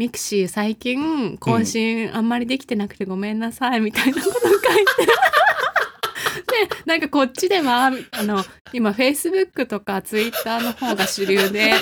[0.00, 4.62] ミクシー最近更新あんまりできてなくてごめんなさいみたいなことを書いて、
[6.66, 8.42] でなんかこっちではあの
[8.72, 11.74] 今フェイスブックとかツイッターの方が主流で。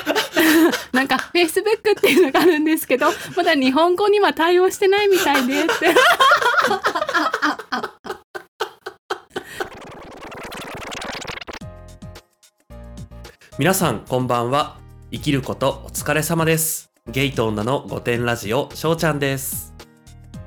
[0.91, 5.73] なんかフェイスブックっていうのがあるんですけどまだ日本語には対応してないみたいでって。
[13.59, 14.79] 皆さんこんばんは。
[15.13, 19.73] 生きることお疲れ様ですゲイと女の御殿ラジオしょうちゃんです。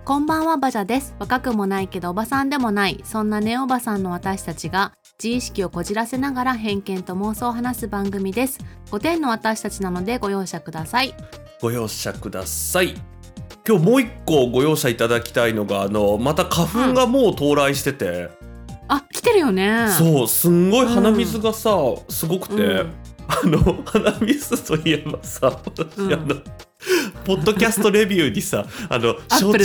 [0.06, 1.16] こんばんはバジャです。
[1.18, 8.60] 若くもないけどおばさんでもないそんなネオバさんの私たちが自意識をこじらせながら偏見と妄想を話す番組です。
[8.92, 11.16] 5点の私たちなのでご容赦ください。
[11.60, 12.94] ご容赦ください。
[13.68, 18.30] 今日もう一個ご容赦いただきたいのがあのまた花粉がもう到来してて、
[18.88, 19.88] あ来てるよね。
[19.98, 21.72] そうすんごい鼻水がさ、
[22.08, 26.14] すごくて、うんあの鼻水といえばさ私、うん。
[26.14, 26.36] あの
[27.26, 29.20] ポッドキャストレビューにさあのち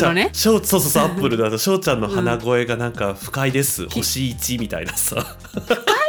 [0.04, 5.16] ゃんしょうそうそうそうアップルのあのしょうちゃんの鼻声がなんか不快です、星1みたいなさ。
[5.16, 5.60] こ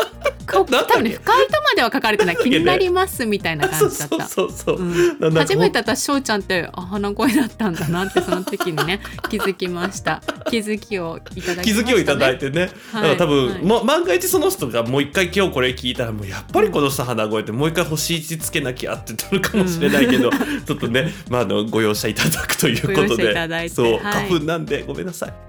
[0.48, 2.38] 多分ね深いとまでは書かれてない。
[2.38, 4.28] 気になりますみたいな感じだった。
[4.28, 10.22] そうそうそう、初めて私翔ちゃんってあ鼻声だったんだなってその時にね 気づきました。
[10.50, 12.70] 気づきをいただきました、ね、気づきをいただいてね、はい。
[12.70, 13.62] だから多分、はい。
[13.64, 23.32] ま、万が一その人がもう一回今日これ聞いたらもうやっぱりこの人鼻声ってもう一回星1つけなきゃってなるかもしれないけど、ちょっとね、まあ、あのご容赦いただくということで。
[23.32, 24.02] いただいてそう、はい。
[24.28, 25.47] 花粉なんでごめんなさい。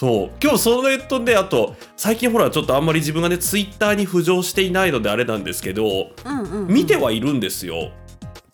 [0.00, 0.30] そう。
[0.42, 6.72] 今日それとねあと最近ほらちょっとあんまり自分がねツイッターに浮上していないのであれなんですけどうんうんうん。
[6.72, 7.92] 見てはいるんですよ。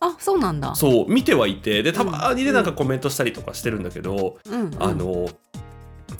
[0.00, 0.74] あそうなんだ。
[0.74, 1.84] そう見てはいて。
[1.84, 2.54] でたまにねうん。
[2.56, 4.76] なんかコメントしたりとかしてるんだけど、うんうん。
[4.80, 5.28] あの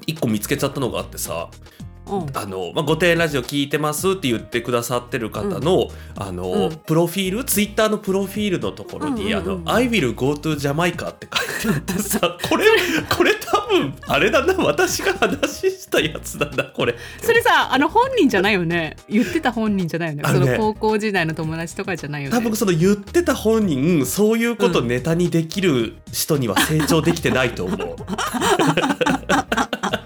[0.07, 1.49] 一個見つけちゃったのがあってさ
[1.81, 1.86] うん
[2.35, 6.77] あの、まあ、御殿ラジオ聞いてますって言ってくださってる方の、あの、うん。
[6.77, 12.67] プロフィール、ツイッターのプロフィールのところに、あの、I will go to Jamaica って書いてあってさ、 これ、
[13.11, 16.95] これ多分、あれだな、私が話したやつだな、これ。
[17.21, 18.97] それさあの本人じゃないよね。
[19.09, 20.23] 言ってた本人じゃないよね。
[20.25, 20.47] あのね。
[20.47, 22.37] その高校時代の友達とかじゃないよね。
[22.37, 27.97] 多分その言ってた本人、そういうことネタにできる人には成長できてないと思う。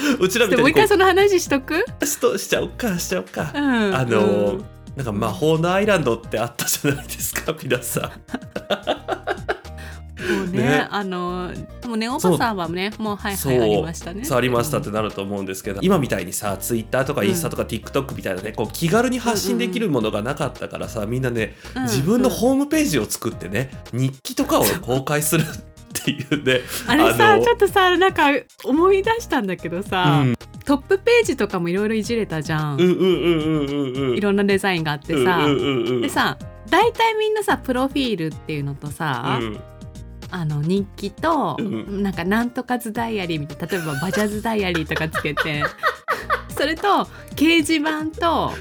[0.18, 0.28] う。
[0.28, 1.84] ちらみたいにもう一回その話しとく？
[2.00, 3.52] うしとしちゃおうかしちゃおうか。
[3.54, 4.64] うんあのうん。
[4.96, 8.02] なんか魔法のアイランドってあったじゃないですか 皆さん。
[10.28, 10.88] もうねね。
[10.90, 14.24] あのでもねおばさんはねもうはいはいありましたね。
[14.24, 25.44] そうありましたってなると思うんですけど、今みたいにさツイッターとかインスタとか TikTok みたいなねこう気軽に発信できるものがなかったからさみんなねうん自分のホームページを作ってね日記とかを公開する
[26.00, 26.60] っていうね。
[26.86, 28.30] あれさちょっとさなんか
[28.64, 30.36] 思い出したんだけどうさ、ん。
[30.64, 34.16] トップページとかもいろいろいじれたじゃん、うんうんうんうんうんうん。
[34.16, 35.46] いろんなデザインがあってさ、
[36.00, 36.38] でさ
[36.68, 39.60] 大体みんなさプロフィールっていうのとさ、うん。
[40.30, 42.02] あの日記と、うん。
[42.02, 45.64] なんかなんとかズダイアリーみたいな例えばバジャズダイアリーとかつけて
[46.50, 48.52] それと掲示板と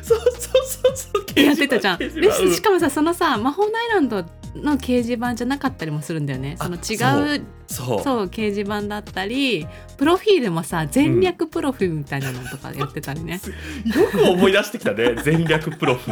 [1.35, 1.97] やってたじゃん。
[1.97, 4.23] でしかもさそのさ魔法のアイランド
[4.63, 6.57] の掲示板じゃなかったりもするんだよね。
[6.59, 8.01] その違うそう。
[8.01, 8.25] そう。
[8.25, 13.41] 掲示板だったりプロフィールもさ全略プロフィールみたいなのとかやってたりね。
[13.85, 15.15] よく思い出してきたね。
[15.23, 16.11] 全略プロフ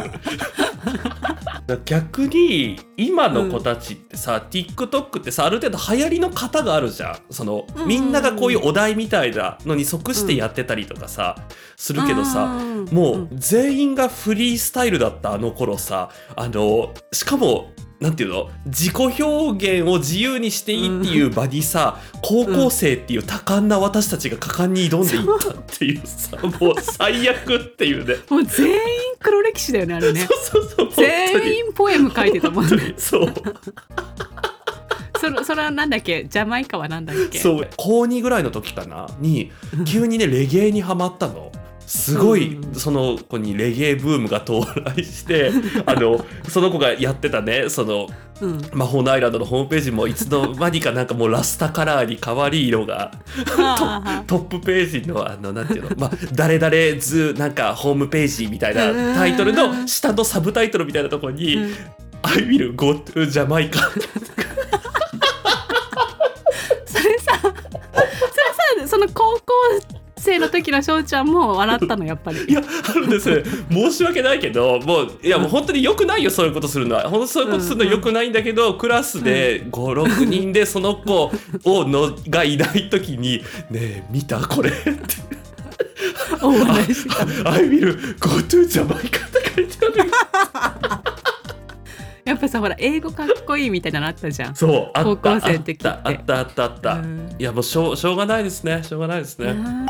[1.84, 7.16] 逆に今の子たちってさ、TikTok ってさある程度流行りの型があるじゃん。
[7.30, 7.88] その、うんうんうん。
[7.88, 11.36] みんながこういうお題みたいなのに即してやってたりとかさ、
[11.76, 17.70] するけどさうんもううん全員がフリースタイルだったあの頃さあのしかも
[18.00, 18.50] なんていうの？
[18.66, 28.16] 自己表現を自由にしていいっていう場にさ、高校生っていう多感な私たちが果敢に挑んでいったっていうさもう最悪っていうね。
[28.28, 28.76] もう全員
[29.18, 30.28] 黒歴史だよねあれね。
[30.28, 32.94] そうそうそう全員ポエム書いてたもんね。
[32.98, 33.32] そう。
[35.18, 36.24] それそれはなんだっけ？
[36.28, 37.38] ジャマイカはなんだっけ？
[37.38, 39.08] そう高2ぐらいの時かな？
[39.20, 39.50] に
[39.86, 41.50] 急にねレゲエにハマったの。
[41.86, 42.74] すごいうん。
[42.74, 45.50] その子にレゲエブームが到来して
[45.86, 48.08] あのその子がやってたねその
[48.40, 53.12] うん、魔法のアイランドのホームページもいつの間にかなんかもうラスタカラーに変わり色が
[53.56, 61.74] は トップページのあのなんていうのまあ誰々図なんかホームページみたいなタイトルの下のサブタイトルみたいなところにうん
[62.22, 63.78] 「I will go to Jamaica」
[66.84, 67.54] それさそれ
[68.84, 69.54] さその高校
[70.26, 72.44] 生の時の翔ちゃんも笑ったのやっぱり。
[72.44, 77.08] いやあのですね申し訳ないけどもういやもう本当に良くないよそういうことするのは。
[77.08, 81.32] 本当そういうことするのは良くないんだけど、クラスで56人でその子
[81.64, 84.90] をのがいない時に「ねえ見たこれ」って
[86.42, 89.86] お話しした「I will go to Jamaica」って書いて。
[90.52, 90.78] あ
[91.14, 91.16] る
[92.26, 94.56] やっぱさほら英語かっこいいみたいなのあったじゃん。
[94.56, 95.88] そう高校生の時って。
[95.88, 97.36] あったあったあったあった、うん。
[97.38, 99.86] いやもうしょうしょうがないですねしょうがないですね、あ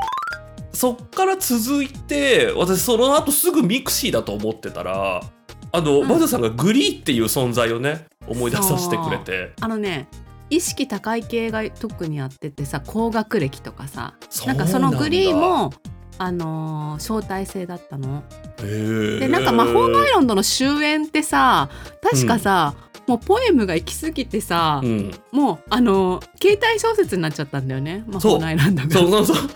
[0.76, 5.22] そっから続いて私その後すぐミクシーだと思ってたら
[5.72, 6.28] あの、うん。
[6.28, 9.52] さんがグリーっていう存在をね思い出させてくれて。
[9.60, 10.06] あのね
[10.50, 14.14] 意識高い系が特にやっててさ高学歴とかさ
[14.46, 15.72] なんかそのグリーも
[16.18, 18.22] あのー招待制だったの。
[18.58, 21.68] ででなんか魔法のアイランドの終焉ってさ
[22.02, 22.74] 確かさ、
[23.06, 28.90] もうポエムが行き過ぎてさ、うん、もうあのー携帯小説になっちゃったんだよね魔法のアイランドが。
[28.90, 29.46] そうそうそう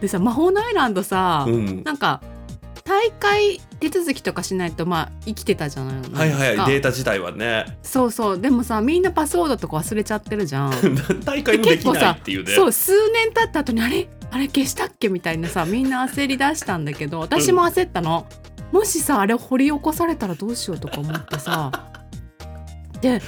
[0.00, 1.82] でさ魔法のアイランドさ、うん。
[1.84, 2.20] なんか
[2.84, 6.18] 大会手続きとかしないとまあ生きてたじゃないですか。
[6.18, 7.78] はいはいデータ自体はね。
[7.82, 8.40] そうそう。
[8.40, 10.72] でもさみんなパスワードとか忘れちゃってるじゃん。
[11.24, 12.52] 大会もできないっていうね。
[12.52, 14.08] そう数年経った後にあれ？
[14.30, 18.26] あれ消したっけみたいなさみんな焦り出したんだけど私も焦ったの、
[18.72, 21.72] もしさあれ掘り起こされたらどうしようとか思ってさ。
[23.00, 23.22] で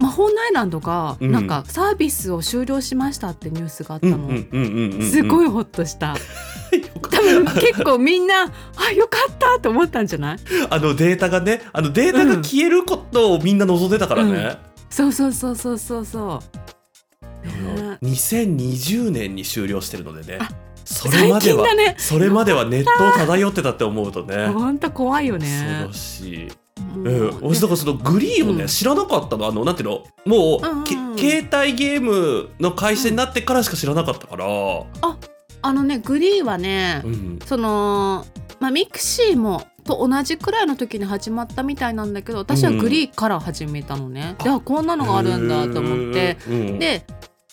[0.00, 1.32] 魔法のアイランドがうん。
[1.32, 6.14] なんかサービスを終了しましたってニュースがあったの、うんうんうんうんうんすごいホッとした。
[7.10, 8.44] 多分結構みんな
[8.76, 10.38] あよかったと思ったんじゃない？
[10.70, 14.58] あのデータがねあのデータが消えることをみんな望んでたからね、
[14.90, 16.42] そうそうそうそうそうそ
[17.44, 17.98] う、ね。
[18.02, 20.38] 2020年に終了してるのでね。
[20.40, 20.48] あ
[20.84, 21.94] それ最まではね。
[21.98, 24.46] それまではネットを漂ってたって思うとね。
[24.48, 26.48] ほんと怖いよ恐ねろしい。
[26.80, 28.68] もうん、う私だからそのグリーンをね、うん。
[28.68, 29.46] 知らなかったの。
[29.46, 30.04] あのなんていうの？
[30.24, 30.84] もう、うんうんうん。
[30.84, 34.46] け携帯ゲームの会社になってからしか知らなかったから、
[35.62, 38.24] あのねグリーはね、うんその、
[38.60, 46.36] まあ、ミクシーもと同じくらいの時に始まったみたいなんだけど私はグリーから始めたのね、であこんなのがあるんだと思って、
[46.78, 47.04] で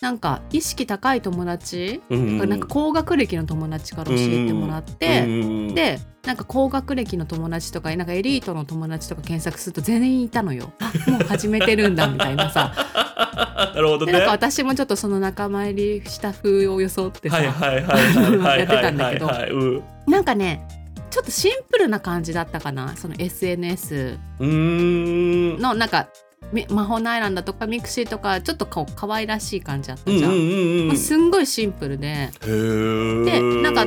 [0.02, 5.28] なんか意識高い友達、うんなんか高学歴の友達から教えてもらって、う
[5.72, 10.74] んでなんか高学歴の友達とかなんかエリートの友達とか検索すると全員いたのよ。
[10.80, 10.92] あ。
[11.10, 12.74] もう始めてるんだみたいなさ。
[13.76, 14.12] なるほどね。
[14.12, 19.84] でなんか私もちょっとその仲間入りした風を装ってさ、はいはいはいはいはいやってたんだけどはいはいはいうん。
[20.08, 20.68] なんかね
[21.12, 26.10] ちょっとシンプルな感じだったかなその SNS のなんか
[26.52, 30.32] み魔法のアイランドとかミクシーとかちょっとこう可愛らしい感じだったじゃん。
[30.32, 30.88] うんうんうんうん。
[30.90, 32.30] まあすんごいシンプルで。
[32.42, 33.86] でなんか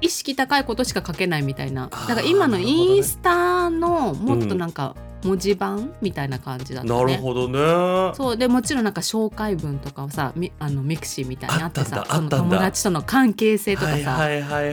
[0.00, 1.88] 意識高いことしか書けないみたいな。
[1.90, 4.94] あーなんか今のインスタのもっとなんか
[5.24, 6.98] 文字盤みたいな感じだったね。
[6.98, 8.14] なるほどね。
[8.14, 14.28] そうでもちろんなんか紹介文とかをさみあのミクシーみたいにあってさその友達との関係性とかさ、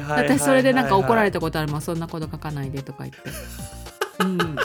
[0.10, 1.82] 私それでなんか怒られたたことあるもん。
[1.82, 3.20] そんなこと書かないでとか言って。
[4.20, 4.56] うん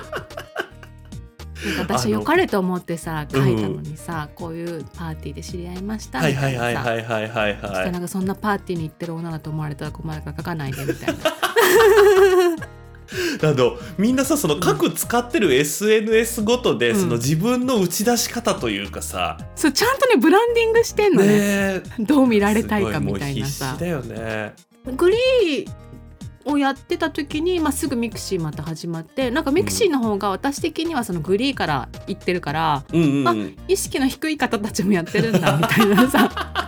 [1.79, 7.85] 私あの良かれと思ってさ書いたのにさ、こういうパーティーで知り合いましたはいはいみたいなさ、はいはいはいはいそしはい。
[7.87, 11.15] てなんかそんなパーティーに行ってる女だと思われたら困るから書かないでみたいな。
[13.43, 17.01] あのみんなさその各使ってる SNS ごとで、うん。
[17.01, 21.29] その自分の打ち出し方というかさ、そうちゃんとねブランディングしてんのね。
[21.29, 23.77] ねどう見られたいかみたいなさ。
[23.79, 24.53] だよね。
[24.97, 25.71] グリー
[26.49, 33.29] をやってた時に、まあ、すぐミクシーまた始まってなんかミクシーの方が私的にはそのグリーから行ってるから、うんうんうん。
[33.29, 33.35] あ
[33.69, 36.31] 意識の低い方たちもやってるんだみたいなさ。
[36.35, 36.65] あ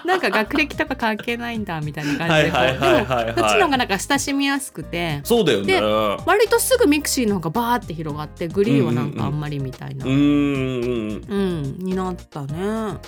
[0.04, 5.20] なんか学歴とか関係ないんだみたいな感じでこっちの方がなんか親しみやすくて。
[5.22, 5.66] そうだよね。
[5.66, 5.80] で
[6.26, 11.24] 割とすぐミクシーの方がバーって広がってグリーはなんかあんまりみたいな、うーん。
[11.28, 12.98] うんになったね。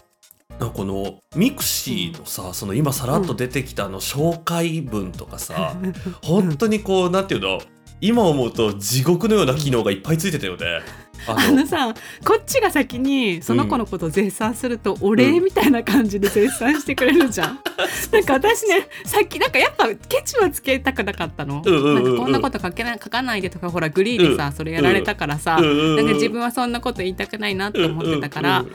[0.59, 5.77] なんかこのミクシーのさその今さらっと出てきたあの紹介文とかさ、
[6.23, 7.61] 本当にこうなんていうの？
[8.05, 10.81] 今思うと地獄のような機能がいっぱいついてたよね。
[11.29, 11.95] ああのさ
[12.25, 17.61] こっちが先にその子のことを絶賛すると、お礼みたいな感じで絶賛してくれるじゃん。
[18.11, 21.63] なんか私ねさっきなんかやっぱケチはつけたくなかったの。
[21.65, 21.95] うんうんうんうん。
[21.95, 28.73] なんかこんなこと書けない書かないでとかほらグリーでさ、それやられたからさ、うんうんうんなんか自分はそんなこと言いたくないなって思ってたから、うん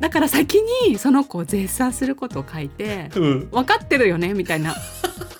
[0.00, 3.22] だから先にその子を絶賛することを書いてうん。
[3.22, 4.74] うん分かってるよねみたいな。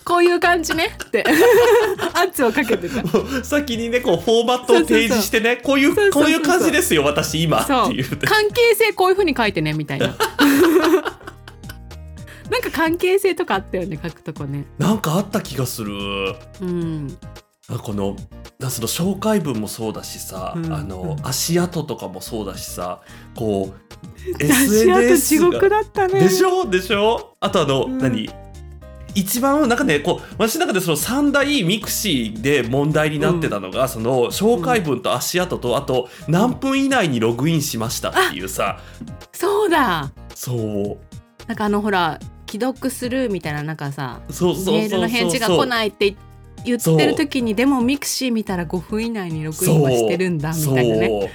[0.05, 1.25] こういう感じねって。
[2.15, 3.03] 圧をかけてた。
[3.45, 7.63] 先にねこうフォーマットを提示してねこういうこういう感じですよ私今。
[7.63, 8.11] っていう。
[8.11, 10.17] ね関係性こういう風に書いてねみたいな。
[12.51, 14.65] なんか関係性とかあったよね書くとこね。
[14.79, 15.93] なんかあった気がする。
[16.61, 17.19] うん。
[17.35, 17.36] あ
[17.83, 18.15] この
[18.61, 23.01] なその紹介文もそうだしさ、うんあの足跡とかもそうだしさ
[23.35, 26.21] こう出し合と地獄だったね。
[26.21, 26.69] でしょ？
[26.71, 27.35] でしょ？
[27.41, 27.99] あとあの、うん。
[27.99, 28.31] 何？
[29.17, 38.79] 一番なんかねこう私の中でその三大ミクシーで問題になってたのが、その紹介文と足跡とあと何分以内にログインしましたっていうさ。
[39.33, 40.13] そうだ。
[40.35, 41.47] そう。
[41.49, 46.17] なんかあのほら既読するみたいななんかさメールの返事が来ないって言っ
[46.67, 51.31] てる時にでもミクシー見たら5分以内にログインはしてるんだみたいなね。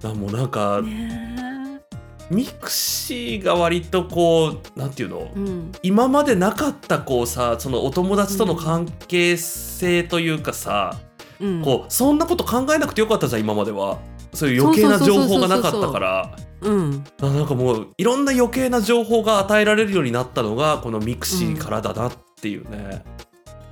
[0.00, 0.32] だもう。
[0.32, 1.34] なんか、ね
[2.30, 5.72] ミクシーが割とこうなんていうの、えうん。
[5.82, 10.98] 今までなかったこうさそのお友達との関係性というかさ、
[11.38, 13.98] うん、こうそんなこと考えなくてよかったじゃん今までは。
[14.32, 16.36] そういう余計な情報がなかったから。
[16.60, 23.04] うん、ななんかもういろんな余計な情報が与えられるようになったのがこのミクシーからだなっていうね、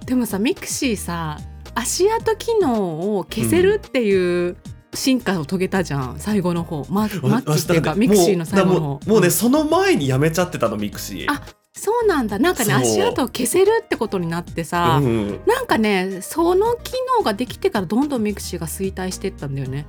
[0.05, 1.39] でもさミクシーさ
[1.75, 4.57] 足跡機能を消せるっていう
[4.95, 6.85] 進化を遂げたじゃん最後の方。
[6.91, 8.81] ママッチっていうかわミクシーの最後の方。
[8.81, 11.27] もうもうもうね、んその前にやめちゃってたのミクシー。
[11.29, 11.43] あ
[11.75, 12.39] そうなんだ。
[12.39, 19.87] なんかね足跡を消せるってことになってさ、うん、なんかねその機能ができてからどんどんミクシーが衰退してったんだよね。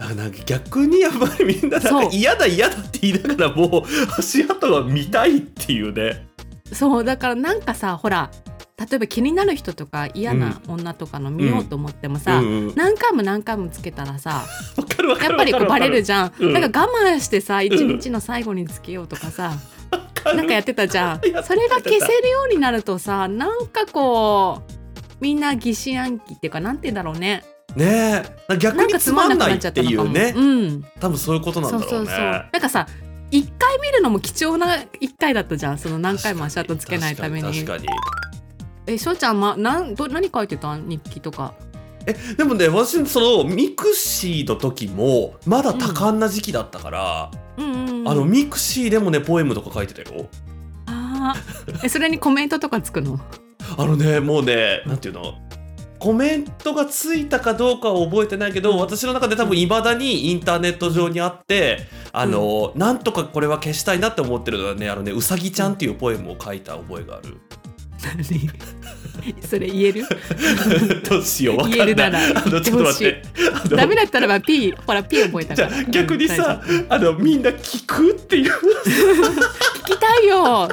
[0.00, 3.82] あなんか逆にやっぱりみんななん嫌だ嫌だって言いながらもう
[4.18, 6.26] 足跡が見たいっていうね。
[6.72, 8.30] そうだからなんかさほら
[8.78, 12.46] 例えば気になる人とか嫌な女とかの見ようと思ってもさ、うん。
[12.46, 14.44] うん何回も何回もつけたらさ
[14.76, 16.52] やっるぱりこうバレるじじゃん、うん。
[16.52, 21.20] なんか我慢してさ一日の最後につけようとかさ、ゃんなんかやってたじゃん。
[21.20, 24.72] それが消せるようになるとさなんかこう
[25.20, 27.44] みんな疑心暗鬼っていうかなんて言うんだろうね。
[27.76, 28.56] ねえ。
[28.58, 30.84] 逆になんかつまんないっちゃっていうねうん。
[31.00, 31.88] 多分そういうことなんだろうね。
[31.88, 32.26] そうそうそう。
[32.26, 32.86] なんかさ
[33.30, 35.78] 一回見るのも貴重な一回だったじゃん。
[35.78, 37.64] その何回も足跡つけないために。
[37.64, 37.92] 確かに確か
[38.32, 38.35] に
[38.86, 41.54] えしょうちゃん、ま、なんど何書いてた日記とか？
[42.06, 48.08] えでもね私そのミクシーの時もまだ多感な時期だったから、うんうんうん。
[48.08, 50.28] あのミクシーでもねポエムとか書いてたよ。
[50.86, 51.80] あー。
[51.84, 53.18] えそれにコメントとかつくの？
[53.76, 55.34] あのねもうねなんていうの？
[55.98, 67.38] コメントがついたかどうかは覚えてないけど、私の中で多分いまだにインターネット上にあってあの、なんとかこれは消したいなって思ってるのはねあのねうさぎちゃんっていうポエムを書いた覚えがある。
[67.64, 67.65] 何
[69.40, 70.04] それ言える？
[71.08, 71.56] どうしよう。
[71.56, 73.22] わかん言えるなないらあのちょっと待って。
[73.74, 75.68] ダメだったらば P ほら P 覚えたから。
[75.78, 78.52] あ逆にさうんあのみんな聞くっていう。
[78.52, 80.68] 聞きたいよ。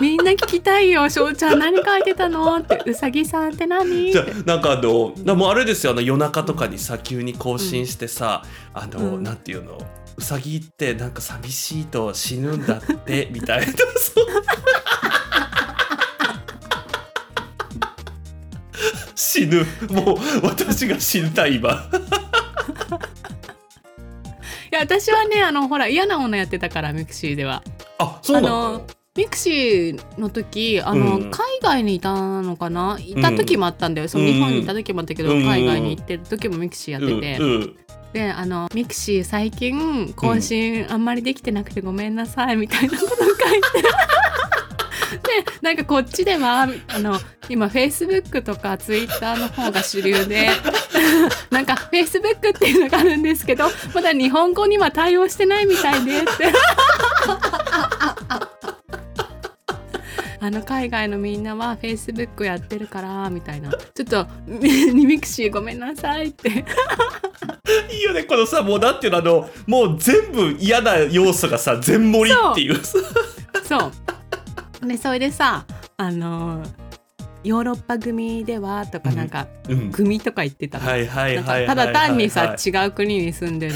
[0.00, 1.08] みんな聞きたいよ。
[1.08, 2.82] しょうちゃん何書いてたのって。
[2.86, 4.12] うさぎさんって何？
[4.12, 5.92] じゃあなんかあのなもうあれですよ。
[5.92, 8.42] あの夜中とかにさ急に更新してさ、
[8.74, 9.22] あの、うん。
[9.22, 9.78] なんていうの？
[10.18, 13.66] うさぎってなんか寂しいと死ぬんだってみたいな。
[13.66, 13.72] そ
[14.22, 14.26] う
[19.36, 19.66] 死ぬ。
[19.90, 21.90] もう私が死にたい今。
[24.72, 27.62] いや私はねあのほら嫌な女やってたから mixiでは。
[27.98, 28.86] あそうなの？
[29.14, 31.30] mixiの時あの、うん。
[31.30, 32.98] 海外にいたのかな？
[33.00, 35.44] いた時もあったんだよ、その日本にいた時もあったけど、うん。
[35.44, 37.50] 海外に行ってる時も mixiやってて、うん。
[37.50, 37.76] うん。
[38.12, 43.36] であの mixi最近更新あんまりできてなくてごめんなさいみたいなことを書い
[43.72, 43.82] て。
[43.82, 43.88] で
[45.62, 50.48] なんかこっちではあの今フェイスブックとかツイッターの方が主流で
[51.50, 56.28] なんかフェイスブックっていうのがあるんですけどまだ日本語には対応してないみたいでって。
[60.38, 63.70] あの海外のみんなはフェイスブックやってるからみたいな。
[63.70, 66.64] ちょっとミ mixiごめんなさいって。
[67.90, 72.76] いいよねこのさもうなんていうのあのもう全部嫌な要素がさ全盛りっていう。
[72.76, 72.98] さ
[73.64, 73.92] そう。
[74.82, 75.64] でそれでさ
[75.96, 76.62] あの
[77.46, 79.92] ヨーロッパ組ではとかなんか、うん。
[79.92, 80.86] 組とか言ってたの。
[80.86, 83.74] ただ単にはさ違う国に住んでる、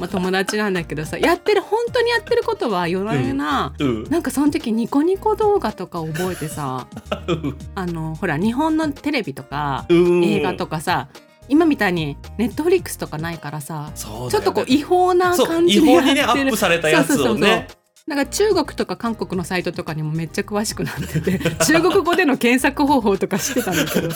[0.00, 4.04] まあ、友達なんだけどさやってる本当にやってることは夜な夜な、うん。
[4.10, 6.88] なんかその時ニコニコ動画とか覚えてさ
[7.76, 10.24] あのほら日本のテレビとかうん。
[10.24, 11.08] 映画とかさ、
[11.48, 17.68] 今みたいにネットフリックスとかないからさ、ちょっとこう違法なそう感じで違法にねやってるアップされたやつをね
[18.06, 24.10] なんか中国とか韓国のサイトとかにもめっちゃ詳しくなってて 中国語での検索方法とか知ってたんだけど。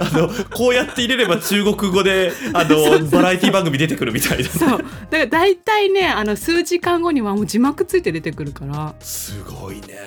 [0.00, 4.48] あのこうやって入れれば中国語であの バラエティ番組出てくるみたいな。
[4.48, 4.68] そう。
[4.70, 8.94] だから大体ねあの数時間後にはもう字幕ついて出てくるから。
[9.00, 9.98] すごいね。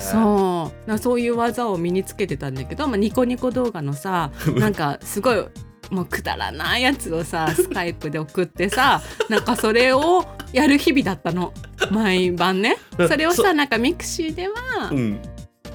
[0.00, 0.98] そう。
[0.98, 5.44] そういう技を身につけてたんだけど、まあ、ニコニコ動画のさなんかすごい
[5.90, 11.52] もうくだらないやつをさスカイプで送ってさなんかそれをやる日々だったの
[11.90, 12.76] 毎晩ね。
[12.96, 15.20] それをそさなんか mixiではうん。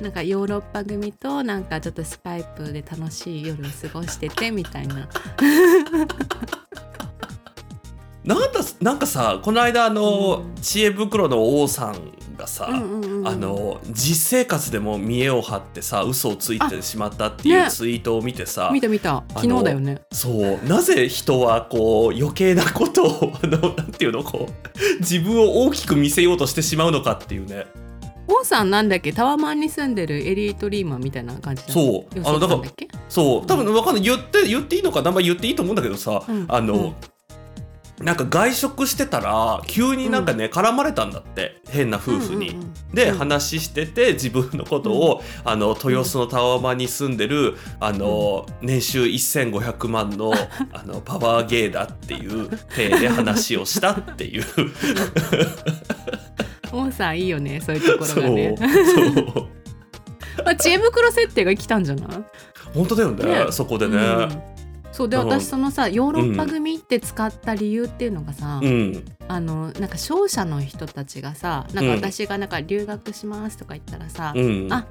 [0.01, 5.07] なんかヨーロッパ組となんかちょっとスカイプで楽しい夜を過ごしてて みたいな。
[8.23, 10.61] なんだなんかさこの間あの、うん。
[10.61, 17.71] 知恵袋の王さんがさ、うんうんうんあの実生活でも見栄を張ってさ嘘をついてしまったっていうね。
[17.71, 19.23] ツイートを見てさ、見た見た。
[19.35, 20.01] 昨日だよね。
[20.11, 27.65] そうなぜ人はこう余計なことを あのなんていうのこう自分を大きく見せようとしてしまうのかっていうね。
[28.27, 29.11] 王さんなんだっけ？
[29.11, 32.19] タワマンに住んでるエリートリーマンみたいな感じだそう。
[32.25, 32.61] あのだから
[33.09, 33.45] そう。
[33.47, 34.03] 多分わかんない。
[34.03, 36.45] 言って言っていいのか名前言っていいと思うんだけどさ、うん。
[36.47, 36.93] あの、うん
[37.99, 42.57] なんか外食してたら急になんかね、絡まれたんだって変な夫婦に。
[42.93, 43.17] で、うん。
[43.19, 50.33] 話してて自分のことを、あの豊洲のタワマンに住んでるあの、年収1500万の
[50.73, 54.43] あのパワーゲーだっていう体で話をしたっていう。
[56.71, 58.55] 王さんいいよねそういうところがね。
[58.57, 58.63] そ
[59.41, 59.47] う
[60.43, 62.23] まあ知恵袋設定が来たんじゃない？
[62.73, 63.51] 本当だよねね。
[63.51, 64.52] そこでね。
[64.93, 65.27] うんそうでうん。
[65.27, 74.85] 私そのさヨーロッパ組って使った理由っていうのがさ、うん、あのなんか商社の人たちがさなんか私がなんか留学しますとか言ったらさ、うん、あ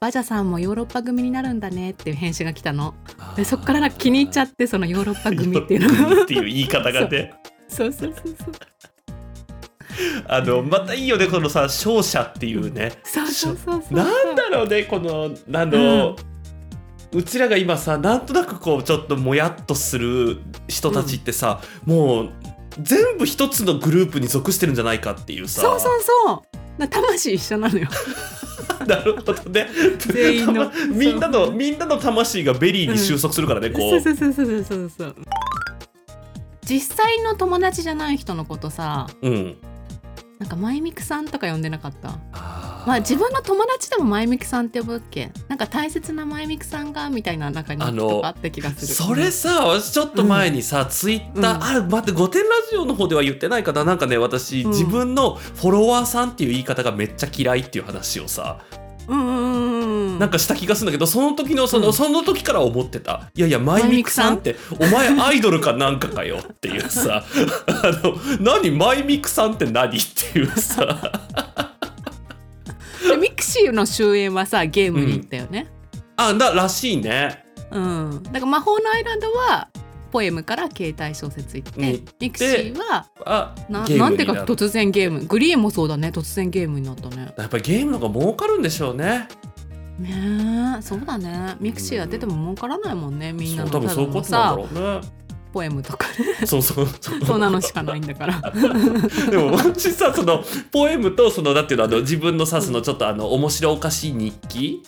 [0.00, 2.94] バジャさんもヨーロッパ組になるんだねっていう返信が来たの。
[3.36, 6.16] でそっからなんか気に入っちゃってそのヨーロッパ組っていうの。
[6.16, 7.34] がっていう言い方がね。
[7.68, 7.92] そう。
[7.92, 8.52] そうそうそう
[10.26, 12.92] あのまたいいよねこのさ勝者っていうね。
[13.04, 13.94] そうそうそうそう。
[13.94, 16.16] なんだろうねこのあの、う
[17.24, 20.38] ちらが今さなんとなくこうちょっともやっとする
[20.68, 22.30] 人たちってさ、もう
[22.80, 25.60] 全部一つのグループに属してるんじゃないかっていうさ。
[25.62, 26.44] そうそうそ
[26.78, 26.80] う。
[26.80, 27.88] な魂一緒なのよ。
[28.86, 29.68] なるほどね。
[29.98, 30.70] 全員の。
[30.88, 34.00] みんなのみんなの魂がベリーに収束するからね、こそうう。
[34.00, 35.16] そうそうそうそうそう。
[36.64, 39.56] 実際の友達じゃない人のことさうん。
[40.38, 42.18] なんかマイミクさんとか呼んでなかった？
[42.32, 45.30] あーまあ自分の友達でもマイミクさんって呼ぶっけ？
[45.48, 48.94] なんか大切なマイミクさんがみたいな中にあった気がする。
[48.94, 51.84] それさ私ちょっと前にさ、ツイッター、うん。
[51.84, 53.84] あ待って「御殿ラジオ」の方では言ってないかな？
[53.84, 58.58] なんかね私、うん自分のフォロワーさんっていう言い方がめっちゃ嫌いっていう話をさ。
[59.08, 59.82] うんうんうん
[60.12, 60.18] うん。
[60.20, 61.92] なんかした気がするんだけどその時のその、うん。
[61.92, 63.30] その時から思ってた。
[63.34, 67.24] いやいやマイミクさんってお前アイドルかなんかかよっていうさ。
[67.66, 68.70] あの何？
[68.70, 69.98] マイミクさんって何？
[69.98, 70.00] っ
[70.32, 71.12] ていうさ
[73.50, 75.66] シーの終焉はさゲームに行ったよね。
[76.16, 77.44] あだらしいね。
[77.70, 79.68] うん、だから魔法の iらんどは
[80.10, 85.24] ポエムから携帯小説行って mixiはあななんでか突然ゲーム。
[85.24, 87.32] GREEもそうだね突然ゲームになったね。
[87.36, 89.28] やっぱりゲームの方が儲かるんでしょうね。
[89.98, 91.56] ねえそうだね。
[91.60, 95.19] mixiやってても儲からないもんねみんなそう多分そういうことなんさだろうね
[95.52, 96.06] ポエムとか。
[96.40, 96.88] ねそうそう。
[97.00, 98.40] そうそんなのしかないんだから。
[99.30, 104.82] でも私さそのポエムとそのなんていうのあの自分のさそのちょっとあの面白おかしい日記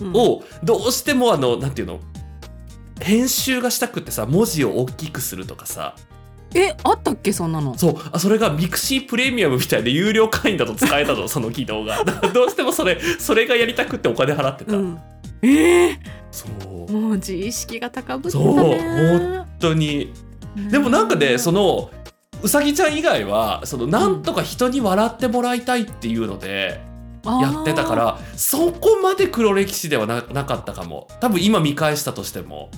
[0.00, 0.12] うん。
[0.14, 2.00] をどうしてもあのなんていうの
[3.00, 5.94] 編集がしたくってさ文字を大きくするとかさ
[6.54, 7.76] えあったっけそんなの？
[7.76, 7.96] そう。
[8.12, 12.02] あそれが mixiプレミアムみたいで有料会員だと使えたの その機能が。
[12.32, 14.98] どうしてもそれそれがやりたくってお金払ってた、うん。
[15.42, 15.98] ええ
[16.30, 16.92] そう。
[16.92, 18.54] もう自意識が高ぶってたそう。
[18.54, 18.78] ね
[19.18, 20.12] 本当に。
[20.70, 21.90] でもなんかねそのの
[22.42, 26.80] うさぎちゃん以外はそのなんとか人に笑ってもらいたいっていうので、
[27.24, 31.08] やってたからそこまで黒歴史ではななかったかも。
[31.20, 32.70] 多分今見返したとしても、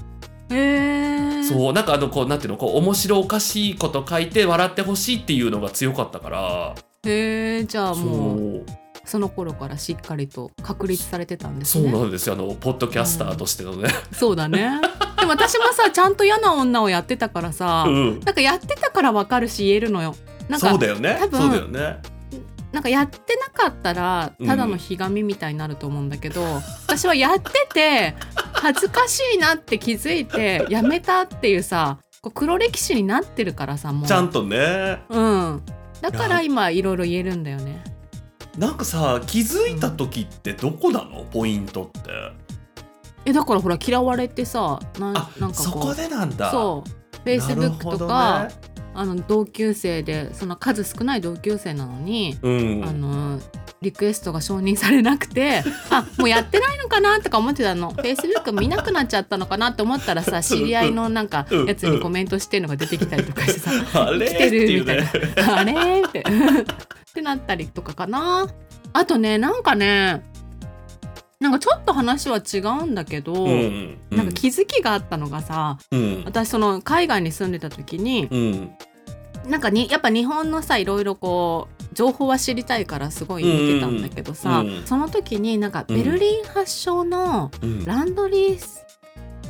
[0.51, 6.75] そうなんかあのこうなんていうのこう面白おかしいこと書いて笑ってほしいっていうのが強かったから。
[7.05, 8.67] へえじゃあそもうう。
[9.05, 12.35] その頃からしっかりと確立されてたんですそうねなんですよ。
[12.35, 14.81] あのポッドキャスターとしてのね、そうだね。
[15.19, 20.15] でも私もさちゃんと嫌な女をやってたからさ、うん、なんかやってたからわかるし言えるのよ。
[20.49, 21.17] なんかそうだよね。
[21.19, 22.03] 多分そうだよね
[22.73, 26.43] なんかやってなかったらただのひがみみたいになると思うんだけど、
[26.87, 28.15] 私はやってて
[28.53, 34.07] 恥ずかしいなって気づいてやめたっていうさこう黒歴史になってるからさもう。
[34.07, 35.03] ちゃんとね。
[35.09, 35.63] うん。
[36.01, 37.83] だから今いろいろ言えるんだよね。
[38.59, 41.25] なんかさ気づいた時ってどこなの？
[41.25, 42.11] ポイントって。
[43.25, 46.51] えだからほら嫌われてさななんかそこでなんだ。
[46.51, 46.91] そう。
[47.23, 48.49] フェイスブックとか、
[48.95, 52.51] あの同級生でその数少ない同級生なのに、う、
[52.81, 53.41] ん、あの
[53.81, 57.91] リクエストが承認されなくて あもうやってないのかなとか思ってたの。
[57.91, 64.27] フェイスブック見なくなっちゃったのかなって思ったらさ知り合いのなんかうんやつにコメントしてるのが出てきたりとかしてさあれ？
[64.27, 65.11] 来てるみたいね。
[65.37, 65.73] なあれ？
[65.73, 66.21] ーって。
[67.11, 68.47] ってなったりとかかな。
[68.93, 70.23] あとねなんかね
[71.41, 76.23] なんかちょっと話は違うんだけど、うんなんか気づきがあったのがさうん。
[76.27, 78.71] 私その海外に住んでた時にうん。
[79.49, 84.69] なんかにやっぱ日本のさいろいろこう情報は知りたいからすごい見てたんだけどさ、うん。
[84.69, 87.85] うんその時になんかベルリン発祥のうん。
[87.87, 88.59] ランドリー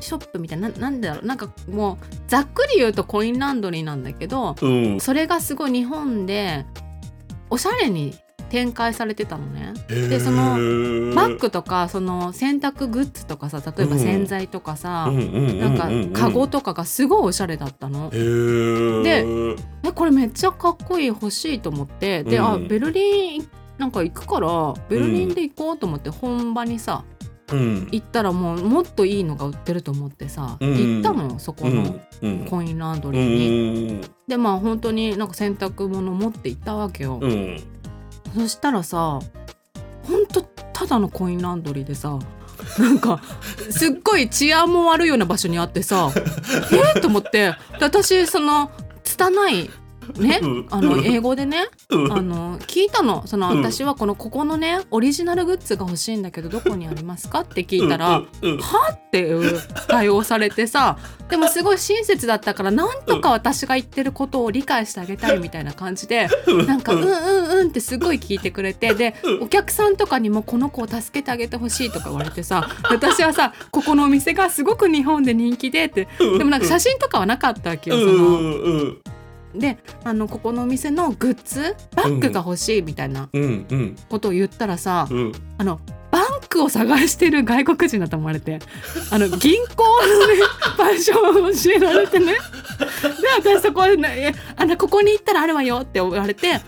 [0.01, 5.01] ショップみたいなななんだろうなんかもうざっくり言うとコインランドリーなんだけどうん。
[5.01, 6.67] それがすごい日本で
[7.51, 8.15] おしゃれに
[8.51, 9.73] 展開されてたのね。
[9.89, 10.57] でその
[11.15, 18.11] バッグとかその洗濯グッズとかさ例えば洗剤とかさ、なんかカゴとかがすごいおしゃれだったの。
[18.11, 19.25] で
[19.83, 22.45] えこれめっちゃかっこいい欲しいと思ってで、うん。
[22.45, 27.05] あベルリンなんか行くからベルリンで行こうと思って本場にさ、
[27.53, 27.89] うん。
[27.91, 30.77] 行ったらもうもっといいのが売ってると思ってさ、うん。
[30.77, 32.01] 行ったのよそこうの
[32.47, 33.93] コインランドうリーに。
[33.95, 34.01] ん。
[34.29, 37.21] でまあ本当になんか洗濯物持って行ったわけよ。
[38.35, 39.21] そしたらさ
[40.05, 42.19] 本当ただのコインランドリーでさ
[42.79, 43.21] なんか
[43.71, 46.13] すっごい治安も悪いような場所にあってさ
[46.95, 46.99] え？
[46.99, 47.55] っと思って。
[47.81, 48.71] 私その
[49.03, 49.71] 拙い
[50.13, 50.67] ねうん。
[50.71, 52.13] あの英語でねうん。
[52.13, 53.27] あの聞いたの。
[53.27, 53.59] そのうん。
[53.61, 58.25] 私はこのここのねオリジナルグッズが欲しいんだけどどこにありますかって聞いたら、は
[58.93, 66.67] っていう対応されてさでもすごい親切だったからなんとか私が言ってることを理解してあげたいみたいな感じでうん。
[66.67, 67.03] なんか「うん。
[67.03, 77.97] うんうん」ってすごい聞いてくれてでお客さんとかにもこの子を助けてあげてほしいとか言われてさ私はさここのお店がすごく日本で人気でってでもなんか写真とかはなかったわけよ。
[77.99, 78.95] その
[79.55, 85.33] であのここのお店のグッズバッグが欲しいみたいなうんうんことを言ったらさうん。
[85.59, 88.59] あのバンクを探してる外国人だと思われて
[89.13, 90.35] あの 銀行のね
[90.77, 92.33] 場所を教えられてね。
[92.33, 92.39] で
[93.57, 96.61] 私そこでねえあのここに行ったらあるわよって言われてあ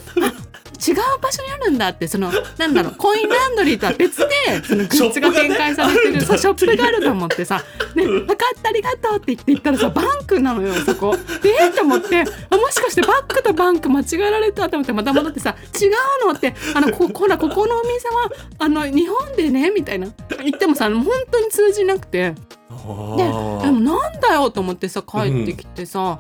[0.87, 4.27] 違う場所にあるんだってそのなんだろうコインランドリーとは別で
[4.65, 7.63] そのグッズが展開されてるショショップがあると思ってさ
[7.95, 11.17] 「ね、分かったありがとう」って言って言ったらさバンクなのよそこ。
[11.43, 15.93] でえっと思ってあもしかしてバックとバンク間違えられたと思ってまた戻ってさ「違う
[16.27, 20.09] の?」ってあのこほらここのお店はあの日本でねみたいな
[20.43, 22.37] 言ってもさ本当に通じなくてで
[22.71, 26.19] あでーもなんだよと思ってさ帰ってきてさ、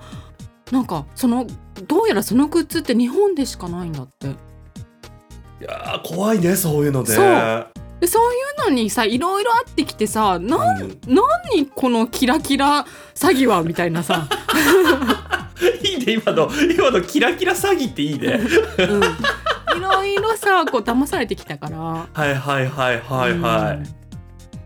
[0.70, 1.46] なんかその
[1.88, 4.51] どうやらそのグッズって日本でしかないんだって。
[5.62, 7.12] いやー怖いねそういうので。
[7.12, 7.66] そう。
[8.00, 10.98] でそういうのにさいろいろあってきてさなうん。
[11.06, 14.26] 何このキラキラ詐欺はみたいなさ、
[15.84, 16.50] いいね今の。
[16.74, 18.40] 今のキラキラ詐欺っていいね。
[18.78, 21.78] うん、いろいろさこう騙されてきたから。
[21.78, 24.02] はいはいはいはいはい、うん。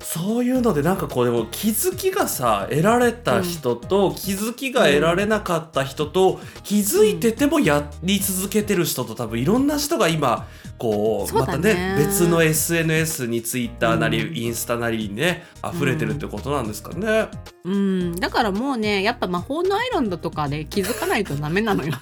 [0.07, 10.47] そういうのでなんかこうでも気づきがさ得られた人と、気づきが得られなかった人と、気づいててもやり続けてる人と多分いろんな人が今
[10.79, 11.97] こうまたねね。
[11.99, 17.29] 別の SNS にツイッターなり、うんインスタなりにね溢れてるってことなんですかね。
[17.65, 21.93] うん、だからもうねやっぱ魔法のアイランドとかで気づかないとダメなのよ。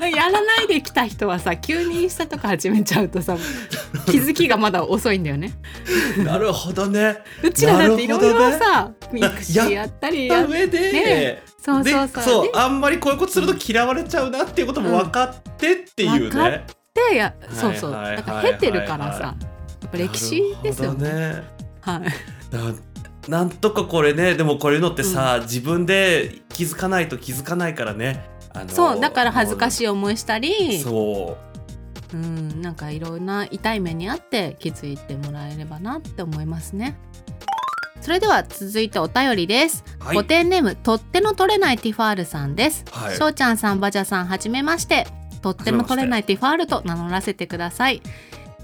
[0.00, 3.36] やらないで来た人はさ急にインスタとか始めちゃうとさ
[4.06, 5.52] 気づきがまだ遅いんだよね。
[6.18, 7.18] なるほどね。
[7.42, 11.42] うちらだっていろいろさ、ミねクシーやったりや上で、ね。
[11.60, 12.24] そうでそうそう。
[12.24, 16.62] そうであんまりこういうことすると嫌われちゃうなっていうことも分かってっていう分かっ
[16.94, 17.10] ね。
[17.10, 19.34] でやそうそうだから経てるからさ
[19.82, 21.10] やっぱ歴史ですよね。
[21.10, 21.42] ね。
[21.80, 22.00] はい
[22.54, 22.74] な
[23.28, 28.22] なんとかこれねでもこういうのってさ、自分で気づかないと気づかないからね。
[28.52, 31.36] あのそうだから恥ずかいしい思いしたりそ
[32.12, 36.96] うんなんかいろんな痛い目にあって気づいてもらえればなって思いますね。
[38.00, 39.82] それでは続いてお便りです。
[40.00, 40.04] う。
[40.04, 42.84] はいネームとっての取れないティファールさんです。
[42.90, 45.06] はいしょうちゃんさんバジャさんはじめまして。
[45.44, 48.00] とっても取れないティファールと名乗らせてください。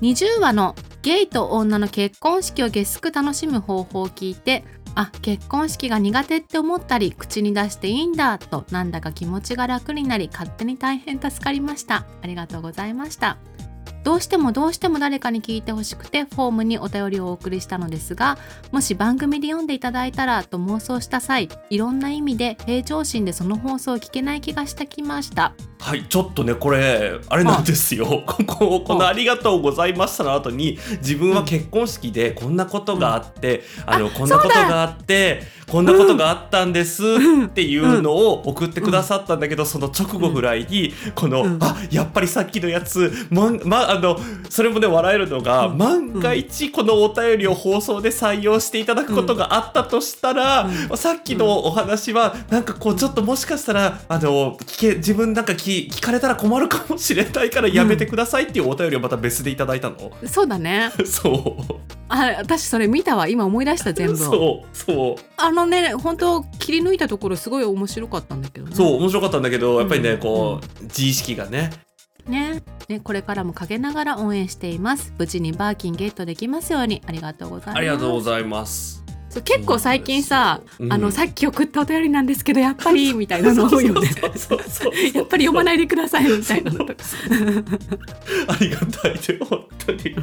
[0.00, 4.64] 20話のゲイと女の結婚式をゲスく楽しむ方法を聞いて
[4.94, 13.36] あ結婚式が苦手って思ったり口に出していいんだとなんだか気持ちが楽になり勝手に大変助かりましたありがとうございました
[14.02, 18.38] どうしてもどうしても誰かに聞いてほしくてフォームにお便りをお送りしたのですが
[18.72, 25.54] もし番組で読んでいただいたらと妄想した際いろんな意味で平常心でその放送を聞けない気がしてきました。
[25.80, 28.22] はいちょっとねこれあれなんですよ。
[28.26, 37.02] この「ありがとうございました」の後に自分は結婚式でこんなことがあって、あのこんなことがあってこんなことがあったんです
[37.46, 41.58] っていうのを送ってくださったんだけど、その直後ぐらいにこの、うん。
[41.62, 45.78] あやっぱりさっきのやつまんまあのそれもね笑えるのが、うん。
[45.78, 60.12] 万が一このお便りを放送で採用していただくことがあったとしたら、うさっきのお話はなんかこうちょっともしかしたらあの聞け自分なんか聞聞かれたら困るかもしれないからやめてくださいっていうお便りをまた別でいただいたの？
[60.26, 60.92] そうだね。
[61.04, 61.74] そう。
[62.08, 64.12] あ私それ見たわ今思い出した全部。
[64.12, 65.22] を そうそう。
[65.36, 68.74] あのね本当切り抜いたところすごい面白かったんだけどね。
[68.74, 70.18] そう面白かったんだけどやっぱりね、うん。
[70.18, 71.70] こう自意識がね
[72.28, 72.62] ね。
[72.88, 75.12] ねこれからも陰ながら応援しています。
[75.18, 77.02] 無事にバーキンゲットできますように。
[77.06, 77.76] ありがとうございます。
[77.78, 79.00] ありがとうございます。
[79.30, 84.10] そう結構最近さ、うんあのさっき送ったお便りなんですけどやっぱり みたいなの多いよね。
[85.14, 86.94] やっぱり読まないでくださいみたいなのとか。
[88.48, 90.16] ありがたいで本当に。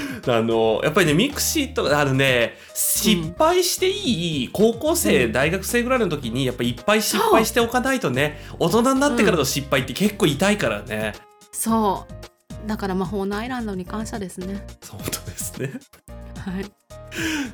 [0.26, 5.32] あのやっぱりね mixiとかあのね失敗していい高校生、うん。
[5.32, 11.14] 大学生ぐらいの時にやっぱいっぱい失敗しておかないとね大人になってからの失敗って結構痛いからね。
[11.52, 12.06] そ
[12.64, 12.68] う。
[12.68, 14.66] だから魔法の iらんどに感謝ですね。
[14.88, 15.72] 本当ですね。
[16.38, 16.66] はい。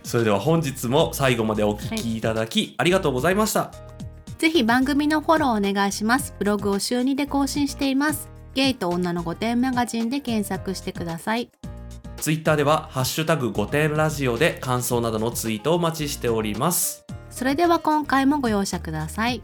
[0.03, 3.71] それでは本日も最後までお聞きいただき、ありがとうございました。
[4.39, 6.35] ぜひ番組のフォローお願いします。
[6.39, 8.35] ブログを週2で更新しています。
[8.55, 11.51] ゲイと女の御殿マガジンで検索してください
[12.25, 17.05] ツイッターでは「ハッシュタグ5点ラジオ」で感想などのツイートをお待ちしております。
[17.29, 19.43] それでは今回もご容赦ください。